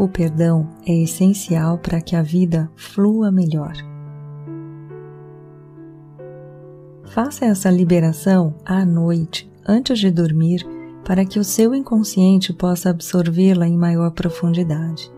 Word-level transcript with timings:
O 0.00 0.08
perdão 0.08 0.66
é 0.86 0.94
essencial 0.94 1.76
para 1.76 2.00
que 2.00 2.16
a 2.16 2.22
vida 2.22 2.70
flua 2.74 3.30
melhor. 3.30 3.74
Faça 7.04 7.44
essa 7.44 7.70
liberação 7.70 8.54
à 8.64 8.82
noite, 8.86 9.52
antes 9.68 9.98
de 9.98 10.10
dormir, 10.10 10.66
para 11.04 11.26
que 11.26 11.38
o 11.38 11.44
seu 11.44 11.74
inconsciente 11.74 12.50
possa 12.50 12.88
absorvê-la 12.88 13.68
em 13.68 13.76
maior 13.76 14.10
profundidade. 14.12 15.12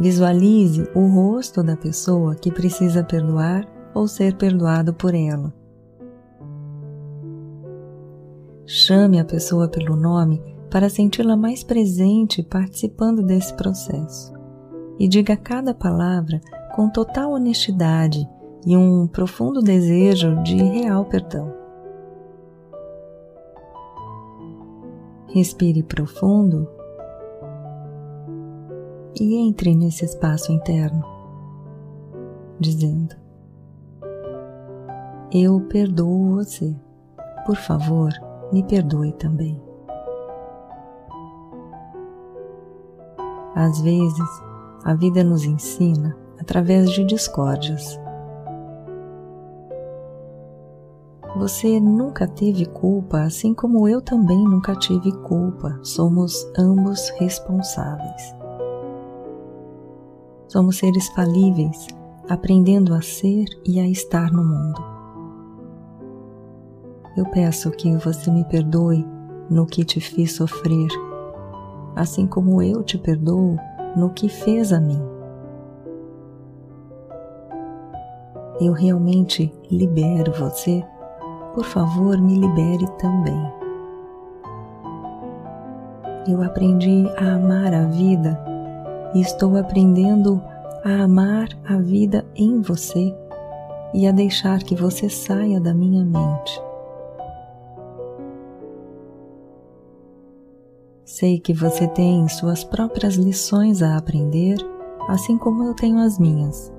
Visualize 0.00 0.90
o 0.96 1.06
rosto 1.06 1.62
da 1.62 1.76
pessoa 1.76 2.34
que 2.34 2.50
precisa 2.50 3.04
perdoar 3.04 3.64
ou 3.94 4.08
ser 4.08 4.34
perdoado 4.34 4.92
por 4.92 5.14
ela. 5.14 5.54
Chame 8.66 9.20
a 9.20 9.24
pessoa 9.24 9.68
pelo 9.68 9.94
nome 9.94 10.55
para 10.70 10.88
senti-la 10.88 11.36
mais 11.36 11.62
presente 11.62 12.42
participando 12.42 13.22
desse 13.22 13.54
processo. 13.54 14.32
E 14.98 15.06
diga 15.06 15.36
cada 15.36 15.74
palavra 15.74 16.40
com 16.74 16.88
total 16.88 17.32
honestidade 17.32 18.28
e 18.66 18.76
um 18.76 19.06
profundo 19.06 19.62
desejo 19.62 20.42
de 20.42 20.56
real 20.56 21.04
perdão. 21.04 21.54
Respire 25.28 25.82
profundo 25.82 26.68
e 29.20 29.36
entre 29.36 29.74
nesse 29.74 30.04
espaço 30.04 30.52
interno, 30.52 31.04
dizendo: 32.58 33.14
Eu 35.32 35.60
perdoo 35.68 36.36
você. 36.36 36.74
Por 37.44 37.56
favor, 37.56 38.12
me 38.52 38.62
perdoe 38.64 39.12
também. 39.12 39.65
Às 43.56 43.80
vezes, 43.80 44.42
a 44.84 44.92
vida 44.92 45.24
nos 45.24 45.46
ensina 45.46 46.14
através 46.38 46.90
de 46.90 47.06
discórdias. 47.06 47.98
Você 51.38 51.80
nunca 51.80 52.28
teve 52.28 52.66
culpa, 52.66 53.22
assim 53.22 53.54
como 53.54 53.88
eu 53.88 54.02
também 54.02 54.44
nunca 54.44 54.76
tive 54.76 55.10
culpa. 55.22 55.80
Somos 55.82 56.46
ambos 56.58 57.08
responsáveis. 57.18 58.34
Somos 60.48 60.76
seres 60.76 61.08
falíveis, 61.08 61.86
aprendendo 62.28 62.92
a 62.92 63.00
ser 63.00 63.46
e 63.64 63.80
a 63.80 63.88
estar 63.88 64.30
no 64.30 64.44
mundo. 64.44 64.84
Eu 67.16 67.24
peço 67.30 67.70
que 67.70 67.96
você 67.96 68.30
me 68.30 68.44
perdoe 68.44 69.06
no 69.48 69.64
que 69.64 69.82
te 69.82 69.98
fiz 69.98 70.32
sofrer 70.32 70.88
assim 71.96 72.26
como 72.26 72.62
eu 72.62 72.82
te 72.82 72.98
perdoo 72.98 73.56
no 73.96 74.10
que 74.10 74.28
fez 74.28 74.72
a 74.72 74.78
mim. 74.78 75.00
Eu 78.60 78.72
realmente 78.72 79.52
libero 79.70 80.32
você, 80.32 80.84
por 81.54 81.64
favor, 81.64 82.18
me 82.18 82.38
libere 82.38 82.86
também. 82.98 83.52
Eu 86.28 86.42
aprendi 86.42 87.06
a 87.16 87.34
amar 87.34 87.72
a 87.72 87.84
vida 87.84 88.38
e 89.14 89.20
estou 89.20 89.56
aprendendo 89.56 90.42
a 90.84 91.04
amar 91.04 91.48
a 91.68 91.76
vida 91.78 92.24
em 92.34 92.60
você 92.60 93.14
e 93.94 94.06
a 94.06 94.12
deixar 94.12 94.62
que 94.62 94.74
você 94.74 95.08
saia 95.08 95.60
da 95.60 95.72
minha 95.72 96.04
mente. 96.04 96.65
Sei 101.06 101.38
que 101.38 101.54
você 101.54 101.86
tem 101.86 102.28
suas 102.28 102.64
próprias 102.64 103.14
lições 103.14 103.80
a 103.80 103.96
aprender, 103.96 104.56
assim 105.08 105.38
como 105.38 105.62
eu 105.62 105.72
tenho 105.72 106.00
as 106.00 106.18
minhas. 106.18 106.72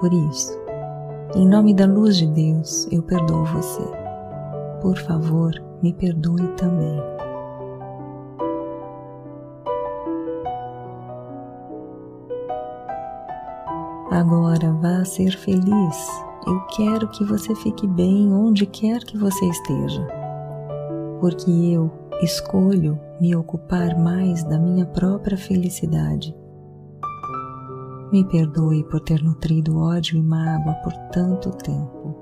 Por 0.00 0.12
isso, 0.12 0.52
em 1.32 1.46
nome 1.46 1.72
da 1.72 1.86
luz 1.86 2.16
de 2.16 2.26
Deus, 2.26 2.88
eu 2.90 3.04
perdoo 3.04 3.44
você. 3.44 3.84
Por 4.82 4.98
favor, 4.98 5.52
me 5.80 5.92
perdoe 5.92 6.48
também. 6.56 7.00
Agora 14.10 14.72
vá 14.82 15.04
ser 15.04 15.30
feliz. 15.38 16.24
Eu 16.48 16.60
quero 16.74 17.08
que 17.10 17.24
você 17.24 17.54
fique 17.54 17.86
bem 17.86 18.34
onde 18.34 18.66
quer 18.66 19.04
que 19.04 19.16
você 19.16 19.46
esteja. 19.46 20.04
Porque 21.20 21.48
eu 21.48 22.05
escolho 22.22 22.98
me 23.20 23.36
ocupar 23.36 23.98
mais 23.98 24.42
da 24.44 24.58
minha 24.58 24.86
própria 24.86 25.36
felicidade. 25.36 26.34
Me 28.10 28.24
perdoe 28.24 28.84
por 28.84 29.00
ter 29.00 29.22
nutrido 29.22 29.78
ódio 29.78 30.16
e 30.16 30.22
mágoa 30.22 30.74
por 30.76 30.92
tanto 31.12 31.50
tempo. 31.50 32.16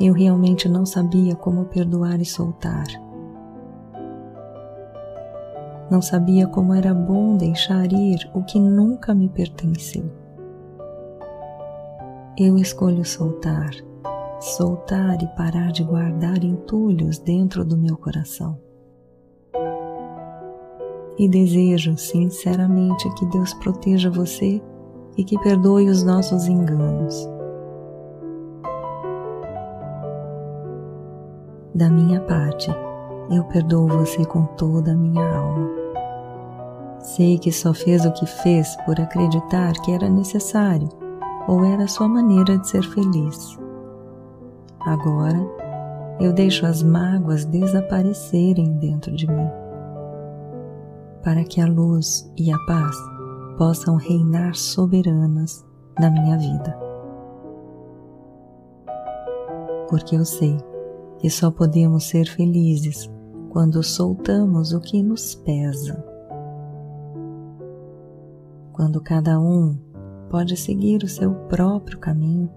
Eu 0.00 0.12
realmente 0.12 0.68
não 0.68 0.84
sabia 0.84 1.36
como 1.36 1.66
perdoar 1.66 2.20
e 2.20 2.24
soltar. 2.24 2.86
Não 5.90 6.02
sabia 6.02 6.48
como 6.48 6.74
era 6.74 6.92
bom 6.92 7.36
deixar 7.36 7.92
ir 7.92 8.28
o 8.34 8.42
que 8.42 8.58
nunca 8.58 9.14
me 9.14 9.28
pertenceu. 9.28 10.10
Eu 12.36 12.56
escolho 12.56 13.04
soltar 13.04 13.70
soltar 14.40 15.22
e 15.22 15.26
parar 15.28 15.72
de 15.72 15.82
guardar 15.82 16.42
entulhos 16.44 17.18
dentro 17.18 17.64
do 17.64 17.76
meu 17.76 17.96
coração. 17.96 18.58
E 21.18 21.28
desejo 21.28 21.96
sinceramente 21.96 23.08
que 23.14 23.24
Deus 23.26 23.54
proteja 23.54 24.10
você 24.10 24.62
e 25.16 25.24
que 25.24 25.38
perdoe 25.38 25.88
os 25.88 26.02
nossos 26.02 26.46
enganos. 26.46 27.28
Da 31.74 31.90
minha 31.90 32.20
parte, 32.20 32.70
eu 33.30 33.44
perdoo 33.44 33.88
você 33.88 34.24
com 34.24 34.44
toda 34.56 34.92
a 34.92 34.96
minha 34.96 35.26
alma. 35.36 35.70
Sei 37.00 37.38
que 37.38 37.52
só 37.52 37.72
fez 37.72 38.04
o 38.04 38.12
que 38.12 38.26
fez 38.26 38.76
por 38.84 39.00
acreditar 39.00 39.72
que 39.84 39.92
era 39.92 40.08
necessário 40.08 40.88
ou 41.48 41.64
era 41.64 41.86
sua 41.86 42.08
maneira 42.08 42.58
de 42.58 42.68
ser 42.68 42.82
feliz. 42.82 43.65
Agora 44.86 45.36
eu 46.20 46.32
deixo 46.32 46.64
as 46.64 46.80
mágoas 46.80 47.44
desaparecerem 47.44 48.78
dentro 48.78 49.16
de 49.16 49.26
mim, 49.26 49.50
para 51.24 51.42
que 51.42 51.60
a 51.60 51.66
luz 51.66 52.32
e 52.38 52.52
a 52.52 52.58
paz 52.66 52.96
possam 53.58 53.96
reinar 53.96 54.54
soberanas 54.54 55.66
na 55.98 56.08
minha 56.08 56.38
vida. 56.38 56.78
Porque 59.90 60.14
eu 60.14 60.24
sei 60.24 60.56
que 61.18 61.28
só 61.28 61.50
podemos 61.50 62.04
ser 62.04 62.26
felizes 62.26 63.10
quando 63.50 63.82
soltamos 63.82 64.72
o 64.72 64.80
que 64.80 65.02
nos 65.02 65.34
pesa. 65.34 66.00
Quando 68.72 69.00
cada 69.00 69.40
um 69.40 69.76
pode 70.30 70.56
seguir 70.56 71.02
o 71.02 71.08
seu 71.08 71.34
próprio 71.48 71.98
caminho 71.98 72.48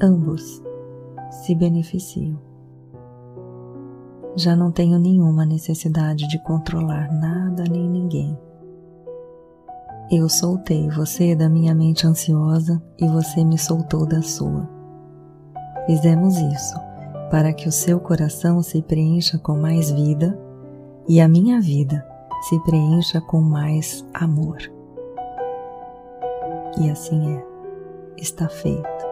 ambos 0.00 0.62
se 1.30 1.54
beneficiam. 1.54 2.38
Já 4.36 4.56
não 4.56 4.72
tenho 4.72 4.98
nenhuma 4.98 5.46
necessidade 5.46 6.26
de 6.28 6.42
controlar 6.42 7.12
nada 7.12 7.64
nem 7.70 7.88
ninguém. 7.88 8.36
Eu 10.10 10.28
soltei 10.28 10.88
você 10.90 11.34
da 11.34 11.48
minha 11.48 11.74
mente 11.74 12.06
ansiosa 12.06 12.82
e 12.98 13.08
você 13.08 13.44
me 13.44 13.56
soltou 13.56 14.06
da 14.06 14.22
sua. 14.22 14.68
Fizemos 15.86 16.36
isso 16.36 16.74
para 17.30 17.52
que 17.52 17.68
o 17.68 17.72
seu 17.72 17.98
coração 18.00 18.62
se 18.62 18.82
preencha 18.82 19.38
com 19.38 19.56
mais 19.56 19.90
vida 19.90 20.38
e 21.08 21.20
a 21.20 21.28
minha 21.28 21.60
vida 21.60 22.06
se 22.48 22.58
preencha 22.60 23.20
com 23.20 23.40
mais 23.40 24.04
amor. 24.12 24.58
E 26.80 26.90
assim 26.90 27.36
é, 27.36 27.44
está 28.18 28.48
feito. 28.48 29.03